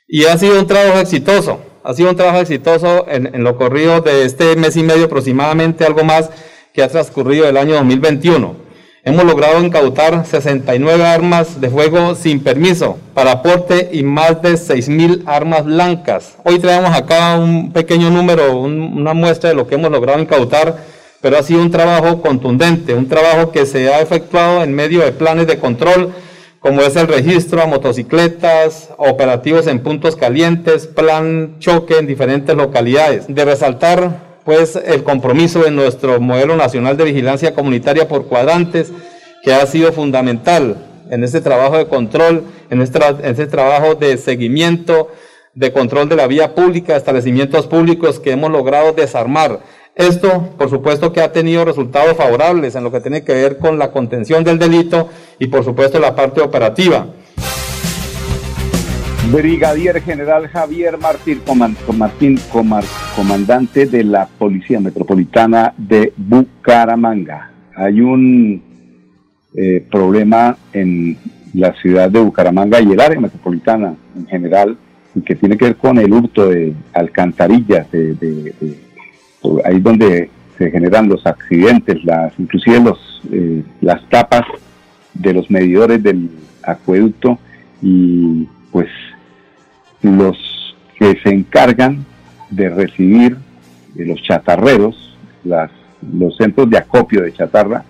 Y 0.08 0.24
ha 0.24 0.36
sido 0.36 0.58
un 0.58 0.66
trabajo 0.66 0.98
exitoso, 0.98 1.60
ha 1.82 1.94
sido 1.94 2.10
un 2.10 2.16
trabajo 2.16 2.40
exitoso 2.40 3.06
en, 3.08 3.34
en 3.34 3.44
lo 3.44 3.56
corrido 3.56 4.00
de 4.00 4.24
este 4.24 4.56
mes 4.56 4.76
y 4.76 4.82
medio 4.82 5.06
aproximadamente, 5.06 5.84
algo 5.84 6.04
más 6.04 6.30
que 6.72 6.82
ha 6.82 6.88
transcurrido 6.88 7.48
el 7.48 7.56
año 7.56 7.74
2021. 7.74 8.63
Hemos 9.06 9.26
logrado 9.26 9.62
incautar 9.62 10.24
69 10.24 11.04
armas 11.04 11.60
de 11.60 11.68
fuego 11.68 12.14
sin 12.14 12.42
permiso 12.42 12.98
para 13.12 13.32
aporte 13.32 13.90
y 13.92 14.02
más 14.02 14.40
de 14.40 14.54
6.000 14.54 15.24
armas 15.26 15.66
blancas. 15.66 16.36
Hoy 16.42 16.58
traemos 16.58 16.96
acá 16.96 17.36
un 17.36 17.70
pequeño 17.70 18.08
número, 18.08 18.56
un, 18.56 18.80
una 18.96 19.12
muestra 19.12 19.50
de 19.50 19.56
lo 19.56 19.66
que 19.66 19.74
hemos 19.74 19.90
logrado 19.90 20.18
incautar, 20.18 20.78
pero 21.20 21.36
ha 21.36 21.42
sido 21.42 21.60
un 21.60 21.70
trabajo 21.70 22.22
contundente, 22.22 22.94
un 22.94 23.06
trabajo 23.06 23.52
que 23.52 23.66
se 23.66 23.92
ha 23.92 24.00
efectuado 24.00 24.64
en 24.64 24.74
medio 24.74 25.00
de 25.00 25.12
planes 25.12 25.48
de 25.48 25.58
control, 25.58 26.14
como 26.58 26.80
es 26.80 26.96
el 26.96 27.06
registro 27.06 27.60
a 27.60 27.66
motocicletas, 27.66 28.88
operativos 28.96 29.66
en 29.66 29.80
puntos 29.80 30.16
calientes, 30.16 30.86
plan 30.86 31.56
choque 31.58 31.98
en 31.98 32.06
diferentes 32.06 32.56
localidades. 32.56 33.26
De 33.28 33.44
resaltar 33.44 34.23
pues 34.44 34.76
el 34.76 35.02
compromiso 35.04 35.62
de 35.62 35.70
nuestro 35.70 36.20
modelo 36.20 36.56
nacional 36.56 36.96
de 36.96 37.04
vigilancia 37.04 37.54
comunitaria 37.54 38.08
por 38.08 38.26
cuadrantes, 38.26 38.92
que 39.42 39.52
ha 39.52 39.66
sido 39.66 39.92
fundamental 39.92 40.76
en 41.10 41.24
este 41.24 41.40
trabajo 41.40 41.76
de 41.76 41.86
control, 41.86 42.44
en 42.70 42.80
este, 42.80 42.98
en 43.04 43.26
este 43.26 43.46
trabajo 43.46 43.94
de 43.94 44.16
seguimiento, 44.16 45.08
de 45.54 45.72
control 45.72 46.08
de 46.08 46.16
la 46.16 46.26
vía 46.26 46.54
pública, 46.54 46.96
establecimientos 46.96 47.66
públicos 47.66 48.18
que 48.20 48.32
hemos 48.32 48.50
logrado 48.50 48.92
desarmar. 48.92 49.60
Esto, 49.94 50.50
por 50.58 50.68
supuesto, 50.68 51.12
que 51.12 51.20
ha 51.20 51.30
tenido 51.30 51.64
resultados 51.64 52.16
favorables 52.16 52.74
en 52.74 52.82
lo 52.82 52.90
que 52.90 53.00
tiene 53.00 53.22
que 53.22 53.32
ver 53.32 53.58
con 53.58 53.78
la 53.78 53.92
contención 53.92 54.42
del 54.42 54.58
delito 54.58 55.08
y, 55.38 55.46
por 55.46 55.64
supuesto, 55.64 56.00
la 56.00 56.16
parte 56.16 56.40
operativa. 56.40 57.06
Brigadier 59.30 60.00
General 60.02 60.46
Javier 60.48 60.98
Martín, 60.98 62.38
comandante 63.16 63.86
de 63.86 64.04
la 64.04 64.26
Policía 64.26 64.80
Metropolitana 64.80 65.72
de 65.76 66.12
Bucaramanga. 66.16 67.50
Hay 67.76 68.00
un 68.00 68.62
eh, 69.54 69.86
problema 69.90 70.56
en 70.72 71.16
la 71.54 71.72
ciudad 71.74 72.10
de 72.10 72.20
Bucaramanga 72.20 72.80
y 72.80 72.92
el 72.92 73.00
área 73.00 73.20
metropolitana 73.20 73.94
en 74.16 74.26
general, 74.26 74.76
y 75.14 75.20
que 75.22 75.34
tiene 75.34 75.56
que 75.56 75.66
ver 75.66 75.76
con 75.76 75.98
el 75.98 76.12
hurto 76.12 76.48
de 76.48 76.74
alcantarillas, 76.92 77.90
de, 77.90 78.14
de, 78.14 78.54
de, 78.60 78.76
ahí 79.64 79.80
donde 79.80 80.28
se 80.58 80.70
generan 80.70 81.08
los 81.08 81.26
accidentes, 81.26 82.04
las, 82.04 82.32
inclusive 82.38 82.80
los, 82.80 83.22
eh, 83.32 83.62
las 83.80 84.08
tapas 84.08 84.42
de 85.14 85.32
los 85.32 85.50
medidores 85.50 86.02
del 86.02 86.30
acueducto 86.62 87.38
y 87.82 88.48
pues 88.70 88.88
los 90.04 90.36
que 90.98 91.18
se 91.22 91.30
encargan 91.30 92.04
de 92.50 92.68
recibir 92.68 93.36
de 93.94 94.06
los 94.06 94.22
chatarreros, 94.22 95.16
las, 95.44 95.70
los 96.16 96.36
centros 96.36 96.70
de 96.70 96.78
acopio 96.78 97.22
de 97.22 97.32
chatarra, 97.32 97.84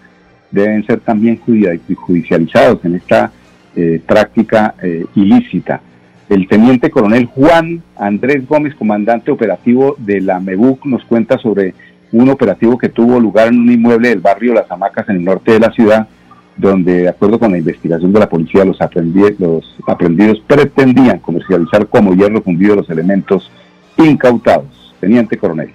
deben 0.50 0.86
ser 0.86 1.00
también 1.00 1.38
judicializados 1.38 2.84
en 2.84 2.94
esta 2.94 3.32
eh, 3.76 4.00
práctica 4.06 4.74
eh, 4.82 5.04
ilícita. 5.16 5.80
El 6.28 6.48
teniente 6.48 6.90
coronel 6.90 7.26
Juan 7.26 7.82
Andrés 7.96 8.46
Gómez, 8.46 8.74
comandante 8.74 9.30
operativo 9.30 9.96
de 9.98 10.20
la 10.20 10.40
MEBUC, 10.40 10.86
nos 10.86 11.04
cuenta 11.04 11.38
sobre 11.38 11.74
un 12.12 12.28
operativo 12.30 12.78
que 12.78 12.88
tuvo 12.88 13.18
lugar 13.18 13.48
en 13.48 13.58
un 13.58 13.70
inmueble 13.70 14.10
del 14.10 14.20
barrio 14.20 14.54
Las 14.54 14.70
Hamacas 14.70 15.08
en 15.08 15.16
el 15.16 15.24
norte 15.24 15.52
de 15.52 15.60
la 15.60 15.72
ciudad, 15.72 16.06
donde 16.56 17.02
de 17.02 17.08
acuerdo 17.08 17.38
con 17.38 17.52
la 17.52 17.58
investigación 17.58 18.12
de 18.12 18.20
la 18.20 18.28
policía 18.28 18.64
los, 18.64 18.80
aprendidos 18.80 20.42
pretendían 20.46 21.18
comercializar 21.18 21.86
como 21.88 22.14
hierro 22.14 22.42
fundido 22.42 22.76
los 22.76 22.88
elementos 22.90 23.50
incautados. 23.96 24.94
Teniente 25.00 25.36
coronel. 25.36 25.72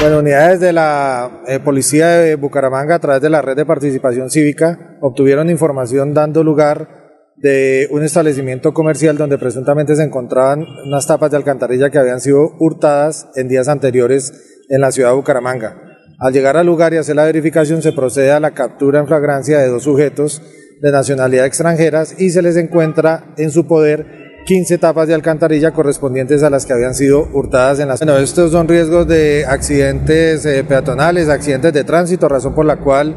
Bueno, 0.00 0.18
unidades 0.18 0.60
de 0.60 0.72
la 0.72 1.42
eh, 1.46 1.60
Policía 1.60 2.08
de 2.08 2.36
Bucaramanga 2.36 2.96
a 2.96 2.98
través 2.98 3.22
de 3.22 3.30
la 3.30 3.42
red 3.42 3.56
de 3.56 3.64
participación 3.64 4.30
cívica 4.30 4.96
obtuvieron 5.00 5.50
información 5.50 6.14
dando 6.14 6.44
lugar 6.44 7.04
de 7.36 7.88
un 7.90 8.02
establecimiento 8.02 8.72
comercial 8.72 9.16
donde 9.16 9.38
presuntamente 9.38 9.96
se 9.96 10.02
encontraban 10.02 10.66
unas 10.86 11.06
tapas 11.06 11.30
de 11.30 11.36
alcantarilla 11.36 11.90
que 11.90 11.98
habían 11.98 12.20
sido 12.20 12.54
hurtadas 12.58 13.28
en 13.34 13.48
días 13.48 13.68
anteriores 13.68 14.62
en 14.68 14.80
la 14.80 14.92
ciudad 14.92 15.10
de 15.10 15.16
Bucaramanga. 15.16 15.83
Al 16.24 16.32
llegar 16.32 16.56
al 16.56 16.64
lugar 16.64 16.94
y 16.94 16.96
hacer 16.96 17.16
la 17.16 17.26
verificación 17.26 17.82
se 17.82 17.92
procede 17.92 18.32
a 18.32 18.40
la 18.40 18.52
captura 18.52 18.98
en 18.98 19.06
flagrancia 19.06 19.58
de 19.58 19.68
dos 19.68 19.82
sujetos 19.82 20.40
de 20.80 20.90
nacionalidad 20.90 21.44
extranjeras 21.44 22.18
y 22.18 22.30
se 22.30 22.40
les 22.40 22.56
encuentra 22.56 23.34
en 23.36 23.50
su 23.50 23.66
poder 23.66 24.40
15 24.46 24.78
tapas 24.78 25.06
de 25.06 25.12
alcantarilla 25.12 25.72
correspondientes 25.72 26.42
a 26.42 26.48
las 26.48 26.64
que 26.64 26.72
habían 26.72 26.94
sido 26.94 27.28
hurtadas 27.34 27.78
en 27.78 27.88
la 27.88 27.96
Bueno, 27.96 28.16
estos 28.16 28.52
son 28.52 28.68
riesgos 28.68 29.06
de 29.06 29.44
accidentes 29.46 30.46
eh, 30.46 30.64
peatonales, 30.64 31.28
accidentes 31.28 31.74
de 31.74 31.84
tránsito, 31.84 32.26
razón 32.26 32.54
por 32.54 32.64
la 32.64 32.76
cual 32.76 33.14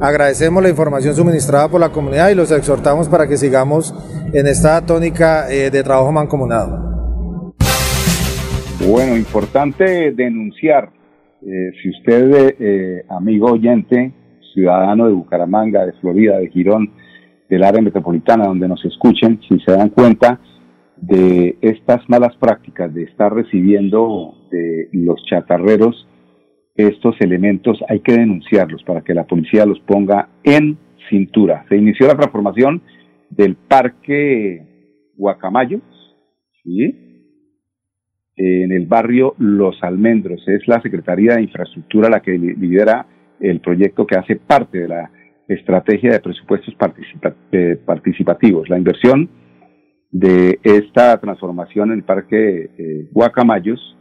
agradecemos 0.00 0.60
la 0.60 0.68
información 0.68 1.14
suministrada 1.14 1.68
por 1.68 1.78
la 1.78 1.90
comunidad 1.90 2.28
y 2.30 2.34
los 2.34 2.50
exhortamos 2.50 3.08
para 3.08 3.28
que 3.28 3.36
sigamos 3.36 3.94
en 4.32 4.48
esta 4.48 4.84
tónica 4.84 5.48
eh, 5.48 5.70
de 5.70 5.84
trabajo 5.84 6.10
mancomunado. 6.10 7.54
Bueno, 8.84 9.16
importante 9.16 10.10
denunciar 10.10 10.97
eh, 11.42 11.70
si 11.80 11.90
usted, 11.90 12.56
eh, 12.58 13.04
amigo 13.08 13.52
oyente, 13.52 14.12
ciudadano 14.52 15.06
de 15.06 15.12
Bucaramanga, 15.12 15.86
de 15.86 15.92
Florida, 15.94 16.38
de 16.38 16.48
Girón, 16.50 16.92
del 17.48 17.62
área 17.62 17.80
metropolitana 17.80 18.46
donde 18.46 18.68
nos 18.68 18.84
escuchen, 18.84 19.40
si 19.48 19.58
se 19.60 19.72
dan 19.72 19.90
cuenta 19.90 20.40
de 20.96 21.56
estas 21.60 22.08
malas 22.08 22.36
prácticas 22.36 22.92
de 22.92 23.04
estar 23.04 23.32
recibiendo 23.32 24.34
de 24.50 24.88
los 24.92 25.24
chatarreros 25.24 26.08
estos 26.74 27.20
elementos, 27.20 27.78
hay 27.88 28.00
que 28.00 28.12
denunciarlos 28.12 28.82
para 28.84 29.02
que 29.02 29.14
la 29.14 29.26
policía 29.26 29.66
los 29.66 29.80
ponga 29.80 30.28
en 30.44 30.78
cintura. 31.08 31.64
Se 31.68 31.76
inició 31.76 32.06
la 32.06 32.16
transformación 32.16 32.82
del 33.30 33.56
Parque 33.56 35.12
Guacamayo, 35.16 35.80
¿sí? 36.62 37.07
En 38.38 38.72
el 38.72 38.86
barrio 38.86 39.34
Los 39.38 39.82
Almendros. 39.82 40.46
Es 40.46 40.66
la 40.68 40.80
Secretaría 40.80 41.34
de 41.34 41.42
Infraestructura 41.42 42.08
la 42.08 42.20
que 42.20 42.38
lidera 42.38 43.06
el 43.40 43.60
proyecto 43.60 44.06
que 44.06 44.16
hace 44.16 44.36
parte 44.36 44.78
de 44.78 44.88
la 44.88 45.10
estrategia 45.48 46.12
de 46.12 46.20
presupuestos 46.20 46.74
eh, 47.52 47.78
participativos. 47.84 48.68
La 48.68 48.78
inversión 48.78 49.28
de 50.10 50.58
esta 50.62 51.18
transformación 51.20 51.90
en 51.90 51.98
el 51.98 52.04
Parque 52.04 52.70
eh, 52.78 53.08
Guacamayos 53.12 53.96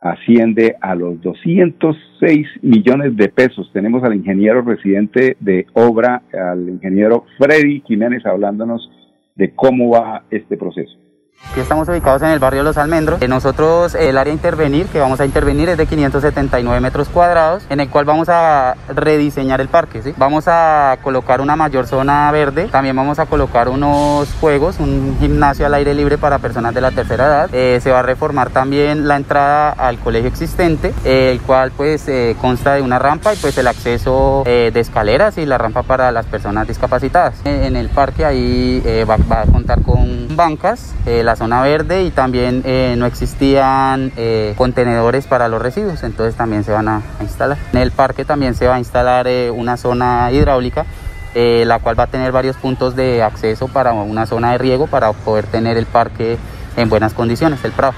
asciende 0.00 0.76
a 0.80 0.94
los 0.94 1.20
206 1.22 2.46
millones 2.62 3.16
de 3.16 3.28
pesos. 3.30 3.70
Tenemos 3.72 4.04
al 4.04 4.14
ingeniero 4.14 4.62
residente 4.62 5.36
de 5.40 5.66
obra, 5.72 6.22
al 6.32 6.68
ingeniero 6.68 7.24
Freddy 7.38 7.82
Jiménez, 7.86 8.24
hablándonos 8.26 8.90
de 9.34 9.54
cómo 9.54 9.90
va 9.90 10.24
este 10.30 10.58
proceso. 10.58 11.03
Aquí 11.50 11.60
estamos 11.60 11.88
ubicados 11.88 12.20
en 12.22 12.30
el 12.30 12.40
barrio 12.40 12.64
Los 12.64 12.76
Almendros. 12.76 13.22
Eh, 13.22 13.28
nosotros, 13.28 13.94
el 13.94 14.18
área 14.18 14.32
a 14.32 14.34
intervenir, 14.34 14.86
que 14.86 14.98
vamos 14.98 15.20
a 15.20 15.24
intervenir 15.24 15.68
es 15.68 15.78
de 15.78 15.86
579 15.86 16.80
metros 16.80 17.08
cuadrados, 17.08 17.62
en 17.70 17.78
el 17.78 17.88
cual 17.88 18.04
vamos 18.04 18.28
a 18.28 18.74
rediseñar 18.88 19.60
el 19.60 19.68
parque. 19.68 20.02
Vamos 20.16 20.46
a 20.48 20.98
colocar 21.02 21.40
una 21.40 21.54
mayor 21.54 21.86
zona 21.86 22.32
verde, 22.32 22.64
también 22.64 22.96
vamos 22.96 23.20
a 23.20 23.26
colocar 23.26 23.68
unos 23.68 24.28
juegos, 24.40 24.80
un 24.80 25.16
gimnasio 25.20 25.66
al 25.66 25.74
aire 25.74 25.94
libre 25.94 26.18
para 26.18 26.38
personas 26.40 26.74
de 26.74 26.80
la 26.80 26.90
tercera 26.90 27.26
edad. 27.26 27.50
Eh, 27.54 27.78
se 27.80 27.92
va 27.92 28.00
a 28.00 28.02
reformar 28.02 28.50
también 28.50 29.06
la 29.06 29.14
entrada 29.14 29.70
al 29.70 29.98
colegio 29.98 30.28
existente, 30.28 30.92
eh, 31.04 31.30
el 31.30 31.40
cual 31.40 31.70
pues 31.76 32.10
consta 32.40 32.74
de 32.74 32.82
una 32.82 32.98
rampa 32.98 33.32
y 33.32 33.36
pues 33.36 33.56
el 33.58 33.68
acceso 33.68 34.42
de 34.44 34.72
escaleras 34.74 35.38
y 35.38 35.46
la 35.46 35.58
rampa 35.58 35.84
para 35.84 36.10
las 36.10 36.26
personas 36.26 36.66
discapacitadas. 36.66 37.34
En 37.44 37.76
el 37.76 37.90
parque 37.90 38.24
ahí 38.24 38.82
va, 39.08 39.16
va, 39.18 39.42
a 39.42 39.46
contar 39.46 39.82
con 39.82 40.36
bancas, 40.36 40.94
la 41.06 41.33
zona 41.36 41.62
verde 41.62 42.04
y 42.04 42.10
también 42.10 42.62
eh, 42.64 42.94
no 42.96 43.06
existían 43.06 44.12
eh, 44.16 44.54
contenedores 44.56 45.26
para 45.26 45.48
los 45.48 45.60
residuos, 45.60 46.02
entonces 46.02 46.34
también 46.34 46.64
se 46.64 46.72
van 46.72 46.88
a, 46.88 47.02
instalar. 47.20 47.58
En 47.72 47.80
el 47.80 47.90
parque 47.90 48.24
también 48.24 48.54
se 48.54 48.66
va 48.66 48.76
a 48.76 48.78
instalar 48.78 49.26
una 49.52 49.76
zona 49.76 50.30
hidráulica 50.32 50.86
la 51.34 51.80
cual 51.80 51.98
va 51.98 52.04
a 52.04 52.06
tener 52.06 52.30
varios 52.30 52.56
puntos 52.56 52.94
de 52.94 53.20
acceso 53.20 53.66
para 53.66 53.92
una 53.92 54.24
zona 54.24 54.52
de 54.52 54.58
riego 54.58 54.86
para 54.86 55.12
poder 55.12 55.46
tener 55.46 55.76
el 55.76 55.86
parque 55.86 56.36
en 56.76 56.88
buenas 56.88 57.12
condiciones, 57.12 57.64
el 57.64 57.72
Prado. 57.72 57.94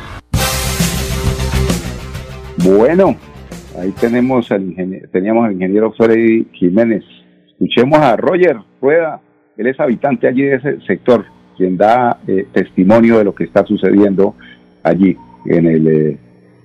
Bueno, 2.58 3.16
ahí 3.80 3.92
tenemos 3.92 4.50
al 4.50 4.74
teníamos 5.12 5.46
al 5.46 5.52
ingeniero 5.52 5.92
Freddy 5.92 6.46
Jiménez. 6.52 7.04
Escuchemos 7.48 7.98
a 8.00 8.16
Roger 8.16 8.56
Rueda, 8.80 9.20
él 9.56 9.66
es 9.66 9.78
habitante 9.78 10.26
allí 10.26 10.42
de 10.42 10.56
ese 10.56 10.80
sector, 10.86 11.24
quien 11.56 11.76
da 11.76 12.18
eh, 12.26 12.46
testimonio 12.52 13.18
de 13.18 13.24
lo 13.24 13.34
que 13.34 13.44
está 13.44 13.64
sucediendo 13.64 14.34
allí 14.82 15.16
en 15.46 15.66
el 15.66 15.88
eh, 15.88 16.18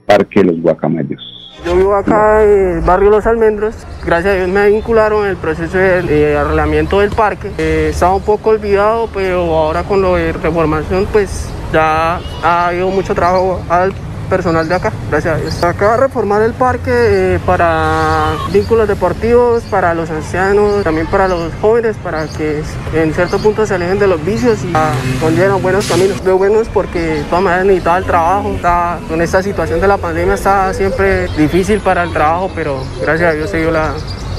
Parque 0.06 0.44
Los 0.44 0.62
Guacamayos. 0.62 1.32
Yo 1.66 1.76
vivo 1.76 1.96
acá 1.96 2.44
en 2.44 2.78
el 2.78 2.82
barrio 2.82 3.12
Los 3.12 3.28
Almendros. 3.28 3.76
Gracias 4.04 4.34
a 4.34 4.38
Dios 4.38 4.50
me 4.50 4.70
vincularon 4.70 5.26
en 5.26 5.32
el 5.32 5.38
proceso 5.38 5.78
de, 5.78 6.36
arreglamiento 6.36 7.00
del 7.02 7.12
parque. 7.12 7.52
Eh, 7.58 7.90
estaba 7.92 8.16
un 8.16 8.24
poco 8.24 8.50
olvidado, 8.50 9.08
pero 9.14 9.42
ahora 9.56 9.84
con 9.84 10.02
lo 10.02 10.16
de 10.16 10.34
reformación, 10.34 11.06
pues 11.12 11.50
ya 11.72 12.20
ha 12.44 12.68
habido 12.68 12.90
mucho 12.90 13.14
trabajo 13.14 13.62
al 13.70 13.94
personal 14.32 14.66
de 14.66 14.76
acá, 14.76 14.94
gracias 15.10 15.36
a 15.36 15.38
Dios. 15.42 15.62
Acaba 15.62 15.92
de 15.92 15.98
reformar 16.04 16.42
el 16.42 16.54
parque 16.54 16.90
eh, 16.90 17.40
para 17.46 18.30
vínculos 18.54 18.88
deportivos, 18.88 19.62
para 19.64 19.94
los 19.94 20.10
ancianos, 20.10 20.86
también 20.86 21.06
para 21.08 21.28
los 21.28 21.52
jóvenes, 21.60 21.98
para 21.98 22.26
que 22.28 22.64
en 22.94 23.14
cierto 23.14 23.40
punto 23.40 23.66
se 23.66 23.76
alejen 23.76 24.00
de 24.00 24.08
los 24.08 24.24
vicios 24.24 24.60
y 24.64 24.72
conlleven 25.20 25.62
buenos 25.62 25.86
caminos. 25.86 26.24
Veo 26.24 26.38
buenos 26.38 26.70
porque 26.70 27.00
de 27.00 27.24
todas 27.24 27.44
maneras 27.44 27.66
necesitaba 27.66 27.98
el 27.98 28.06
trabajo, 28.06 28.54
está, 28.56 29.00
con 29.10 29.22
esta 29.22 29.44
situación 29.44 29.82
de 29.82 29.88
la 29.90 29.98
pandemia 29.98 30.36
está 30.36 30.74
siempre 30.74 31.28
difícil 31.36 31.82
para 31.82 32.04
el 32.04 32.14
trabajo, 32.14 32.50
pero 32.56 32.86
gracias 33.02 33.32
a 33.32 33.34
Dios 33.34 33.50
se 33.50 33.58
dio 33.58 33.70
la, 33.70 33.92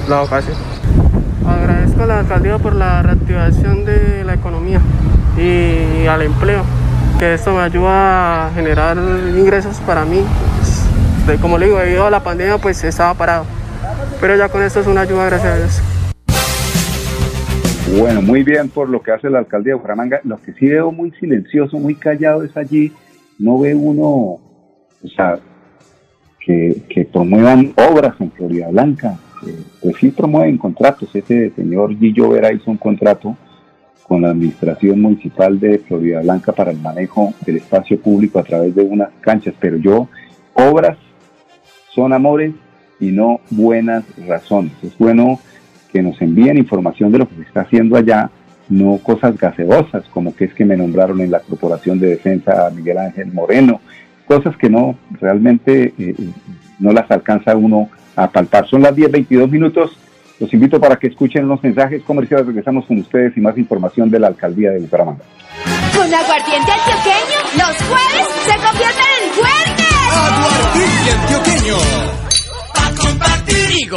la 0.09 0.23
ocasión. 0.23 0.57
Agradezco 1.47 2.05
a 2.05 2.07
la 2.07 2.19
alcaldía 2.21 2.57
por 2.57 2.75
la 2.75 3.03
reactivación 3.03 3.85
de 3.85 4.25
la 4.25 4.33
economía 4.33 4.81
y 5.37 6.07
al 6.07 6.23
empleo 6.23 6.65
que 7.23 7.35
esto 7.35 7.53
me 7.53 7.61
ayuda 7.61 8.49
a 8.49 8.51
generar 8.51 8.97
ingresos 8.97 9.79
para 9.87 10.05
mí. 10.05 10.25
Pues, 11.25 11.39
como 11.41 11.57
le 11.57 11.67
digo, 11.67 11.79
debido 11.79 12.05
a 12.05 12.11
la 12.11 12.25
pandemia 12.25 12.59
pues 12.59 12.83
estaba 12.83 13.15
parado, 13.15 13.45
pero 14.21 14.37
ya 14.37 14.49
con 14.49 14.61
esto 14.61 14.81
es 14.81 14.89
una 14.89 15.03
ayuda, 15.03 15.27
gracias 15.27 15.53
a 15.53 15.57
Dios. 15.57 15.83
Bueno, 17.97 18.23
muy 18.23 18.43
bien 18.43 18.69
por 18.71 18.89
lo 18.89 19.01
que 19.01 19.13
hace 19.13 19.31
la 19.31 19.39
alcaldía 19.39 19.71
de 19.71 19.75
Bucaramanga. 19.77 20.21
Lo 20.25 20.37
que 20.39 20.53
sí 20.55 20.67
veo 20.67 20.91
muy 20.91 21.13
silencioso, 21.13 21.79
muy 21.79 21.95
callado 21.95 22.43
es 22.43 22.57
allí, 22.57 22.91
no 23.39 23.61
ve 23.61 23.73
uno, 23.73 24.03
o 24.03 25.09
sea, 25.15 25.39
que, 26.45 26.83
que 26.89 27.05
promuevan 27.05 27.73
obras 27.89 28.17
en 28.19 28.33
Florida 28.33 28.67
Blanca. 28.67 29.17
pues 29.81 29.95
sí 30.01 30.09
promueven 30.09 30.59
contratos. 30.59 31.09
Ese 31.15 31.51
señor 31.51 31.97
Guillo 31.97 32.31
Vera 32.31 32.53
hizo 32.53 32.69
un 32.69 32.79
contrato 32.79 33.37
con 34.07 34.23
la 34.23 34.31
Administración 34.31 35.01
Municipal 35.01 35.59
de 35.59 35.79
Florida 35.79 36.21
Blanca 36.21 36.53
para 36.53 36.71
el 36.71 36.79
manejo 36.79 37.33
del 37.47 37.57
espacio 37.57 38.01
público 38.01 38.39
a 38.39 38.43
través 38.43 38.75
de 38.75 38.83
unas 38.83 39.11
canchas, 39.21 39.55
pero 39.59 39.77
yo, 39.77 40.09
obras 40.55 40.99
son 41.95 42.13
amores 42.13 42.53
y 43.01 43.11
no 43.11 43.41
buenas 43.51 44.05
razones. 44.27 44.73
Es 44.83 44.97
bueno 44.99 45.41
que 45.93 46.03
nos 46.03 46.21
envíen 46.23 46.59
información 46.59 47.13
de 47.13 47.19
lo 47.19 47.29
que 47.29 47.37
se 47.37 47.43
está 47.43 47.63
haciendo 47.63 47.97
allá, 47.97 48.31
no 48.69 48.99
cosas 48.99 49.37
gaseosas, 49.37 50.05
como 50.09 50.35
que 50.35 50.47
es 50.47 50.55
que 50.55 50.65
me 50.65 50.77
nombraron 50.77 51.21
en 51.21 51.31
la 51.31 51.41
Corporación 51.41 51.99
de 51.99 52.09
Defensa 52.09 52.67
a 52.67 52.71
Miguel 52.71 52.99
Ángel 52.99 53.33
Moreno, 53.33 53.81
cosas 54.27 54.57
que 54.57 54.71
no 54.71 54.97
realmente 55.21 55.93
eh, 55.99 56.15
no 56.79 56.93
las 56.93 57.11
alcanza 57.11 57.57
uno 57.57 57.91
a 58.17 58.31
palpar. 58.31 58.67
Son 58.69 58.83
las 58.83 58.95
10, 58.95 59.11
22 59.11 59.51
minutos. 59.51 59.99
Los 60.43 60.53
invito 60.53 60.81
para 60.81 60.97
que 60.97 61.07
escuchen 61.07 61.47
los 61.47 61.63
mensajes 61.63 62.03
comerciales. 62.03 62.49
Regresamos 62.49 62.85
con 62.87 62.99
ustedes 62.99 63.37
y 63.37 63.41
más 63.41 63.57
información 63.57 64.11
de 64.11 64.19
la 64.19 64.27
alcaldía 64.27 64.73
de 64.73 64.81
Bucaramanga. 64.81 65.23
Con 65.97 66.13
aguardiente 66.13 66.73
antioqueño, 66.73 67.39
los 67.59 67.77
jueves 67.87 68.27
se 68.43 68.55
convierten 68.57 69.07
en 69.23 69.31
fuertes. 69.39 69.87
Aguardiente 70.11 71.11
antioqueño 71.13 71.52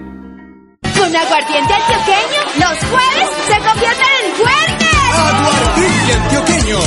Los 2.56 2.78
jueves 2.84 3.28
se 3.48 3.56
convierten 3.68 4.06
en 4.24 4.34
fuertes. 4.36 4.88
Aguardiente 5.12 6.12
antioqueño 6.12 6.78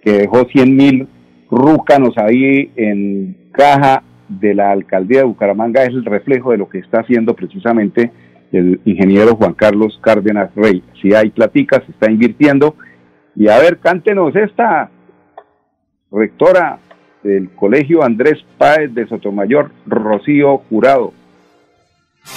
que 0.00 0.12
dejó 0.12 0.44
100 0.44 0.76
mil 0.76 1.08
rúcanos 1.50 2.16
ahí 2.16 2.70
en 2.76 3.50
caja 3.52 4.04
de 4.40 4.54
la 4.54 4.70
alcaldía 4.70 5.18
de 5.18 5.24
Bucaramanga 5.24 5.82
es 5.82 5.90
el 5.90 6.04
reflejo 6.04 6.52
de 6.52 6.58
lo 6.58 6.68
que 6.68 6.78
está 6.78 7.00
haciendo 7.00 7.34
precisamente 7.34 8.12
el 8.52 8.80
ingeniero 8.84 9.36
Juan 9.36 9.54
Carlos 9.54 9.98
Cárdenas 10.02 10.54
Rey. 10.54 10.82
Si 11.00 11.14
hay 11.14 11.30
platicas, 11.30 11.82
se 11.84 11.92
está 11.92 12.10
invirtiendo. 12.10 12.76
Y 13.34 13.48
a 13.48 13.58
ver, 13.58 13.78
cántenos 13.78 14.36
esta 14.36 14.90
rectora 16.10 16.78
del 17.22 17.50
Colegio 17.54 18.02
Andrés 18.02 18.44
Páez 18.58 18.94
de 18.94 19.06
Sotomayor, 19.08 19.70
Rocío 19.86 20.58
Jurado. 20.68 21.12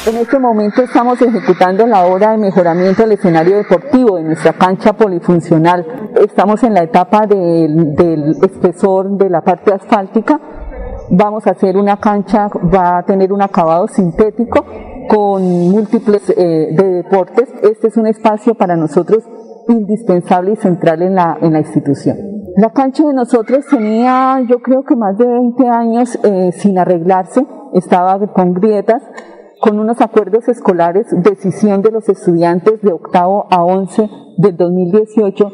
En 0.07 0.15
este 0.15 0.39
momento 0.39 0.81
estamos 0.81 1.21
ejecutando 1.21 1.85
la 1.85 2.05
obra 2.05 2.31
de 2.31 2.37
mejoramiento 2.39 3.03
del 3.03 3.11
escenario 3.11 3.57
deportivo 3.57 4.17
de 4.17 4.23
nuestra 4.23 4.53
cancha 4.53 4.93
polifuncional. 4.93 5.85
Estamos 6.15 6.63
en 6.63 6.73
la 6.73 6.83
etapa 6.83 7.27
del, 7.27 7.93
del 7.93 8.31
espesor 8.41 9.11
de 9.17 9.29
la 9.29 9.41
parte 9.41 9.73
asfáltica 9.73 10.39
Vamos 11.09 11.45
a 11.45 11.51
hacer 11.51 11.77
una 11.77 11.97
cancha, 11.97 12.47
va 12.73 12.97
a 12.97 13.03
tener 13.03 13.31
un 13.31 13.41
acabado 13.41 13.87
sintético 13.87 14.65
con 15.07 15.43
múltiples 15.69 16.29
eh, 16.31 16.69
de 16.71 16.89
deportes. 17.03 17.47
Este 17.61 17.87
es 17.87 17.97
un 17.97 18.07
espacio 18.07 18.55
para 18.55 18.75
nosotros 18.75 19.23
indispensable 19.67 20.53
y 20.53 20.55
central 20.55 21.01
en 21.03 21.15
la, 21.15 21.37
en 21.41 21.53
la 21.53 21.59
institución. 21.59 22.17
La 22.57 22.71
cancha 22.71 23.05
de 23.05 23.13
nosotros 23.13 23.65
tenía 23.69 24.41
yo 24.47 24.59
creo 24.59 24.83
que 24.83 24.95
más 24.95 25.17
de 25.17 25.27
20 25.27 25.67
años 25.67 26.17
eh, 26.23 26.51
sin 26.53 26.79
arreglarse, 26.79 27.45
estaba 27.73 28.17
con 28.33 28.53
grietas, 28.53 29.03
con 29.59 29.79
unos 29.79 30.01
acuerdos 30.01 30.47
escolares, 30.47 31.07
decisión 31.11 31.81
de 31.81 31.91
los 31.91 32.07
estudiantes 32.09 32.81
de 32.81 32.93
octavo 32.93 33.45
a 33.51 33.63
once 33.63 34.09
del 34.37 34.55
2018, 34.55 35.51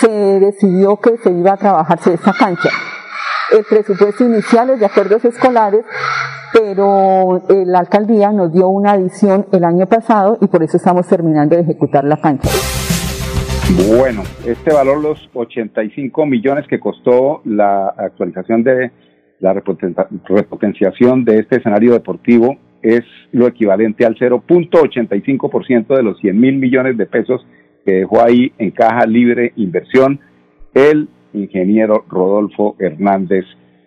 se 0.00 0.10
decidió 0.40 0.98
que 0.98 1.16
se 1.18 1.32
iba 1.32 1.52
a 1.52 1.56
trabajarse 1.56 2.14
esta 2.14 2.32
cancha. 2.32 2.70
El 3.52 3.64
presupuesto 3.64 4.24
inicial 4.24 4.70
es 4.70 4.80
de 4.80 4.86
acuerdos 4.86 5.22
escolares, 5.26 5.84
pero 6.54 7.42
eh, 7.50 7.64
la 7.66 7.80
alcaldía 7.80 8.32
nos 8.32 8.50
dio 8.50 8.68
una 8.68 8.92
adición 8.92 9.44
el 9.52 9.64
año 9.64 9.86
pasado 9.86 10.38
y 10.40 10.46
por 10.46 10.62
eso 10.62 10.78
estamos 10.78 11.06
terminando 11.06 11.56
de 11.56 11.62
ejecutar 11.62 12.04
la 12.04 12.16
cancha. 12.16 12.48
Bueno, 13.94 14.22
este 14.46 14.72
valor, 14.72 15.02
los 15.02 15.28
85 15.34 16.24
millones 16.24 16.66
que 16.66 16.80
costó 16.80 17.42
la 17.44 17.88
actualización 17.88 18.62
de 18.62 18.90
la 19.40 19.52
repotenciación 19.52 21.24
de 21.26 21.40
este 21.40 21.56
escenario 21.56 21.92
deportivo, 21.92 22.56
es 22.80 23.02
lo 23.32 23.46
equivalente 23.46 24.06
al 24.06 24.16
0.85% 24.16 25.94
de 25.94 26.02
los 26.02 26.18
100 26.20 26.40
mil 26.40 26.56
millones 26.56 26.96
de 26.96 27.04
pesos 27.04 27.46
que 27.84 27.92
dejó 27.92 28.22
ahí 28.22 28.52
en 28.56 28.70
caja 28.70 29.04
libre 29.04 29.52
inversión 29.56 30.20
el 30.74 31.08
ingeniero 31.34 32.04
Rodolfo 32.08 32.76
Hernández 32.78 33.44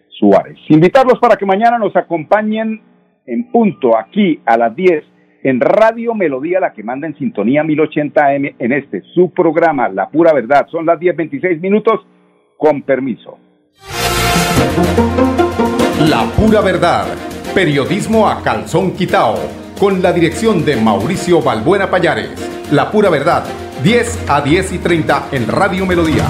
Suárez. 0.09 0.57
Invitarlos 0.69 1.19
para 1.19 1.35
que 1.35 1.45
mañana 1.45 1.77
nos 1.77 1.95
acompañen 1.95 2.81
en 3.25 3.51
punto 3.51 3.97
aquí 3.97 4.39
a 4.45 4.57
las 4.57 4.75
10 4.75 5.03
en 5.45 5.59
Radio 5.59 6.15
Melodía, 6.15 6.59
la 6.59 6.73
que 6.73 6.81
manda 6.81 7.05
en 7.05 7.15
sintonía 7.17 7.63
1080M 7.63 8.55
en 8.57 8.71
este, 8.71 9.03
su 9.13 9.29
programa, 9.29 9.87
La 9.89 10.09
Pura 10.09 10.33
Verdad. 10.33 10.67
Son 10.71 10.87
las 10.87 10.99
10.26 10.99 11.59
minutos, 11.61 11.99
con 12.57 12.81
permiso. 12.81 13.37
La 16.09 16.23
Pura 16.35 16.61
Verdad, 16.61 17.05
periodismo 17.53 18.27
a 18.27 18.41
calzón 18.41 18.93
quitao, 18.95 19.35
con 19.79 20.01
la 20.01 20.11
dirección 20.13 20.65
de 20.65 20.77
Mauricio 20.77 21.43
Balbuena 21.43 21.91
Payares. 21.91 22.71
La 22.71 22.89
Pura 22.89 23.11
Verdad, 23.11 23.43
10 23.83 24.27
a 24.27 24.41
10 24.41 24.73
y 24.73 24.77
30 24.79 25.29
en 25.31 25.47
Radio 25.47 25.85
Melodía. 25.85 26.25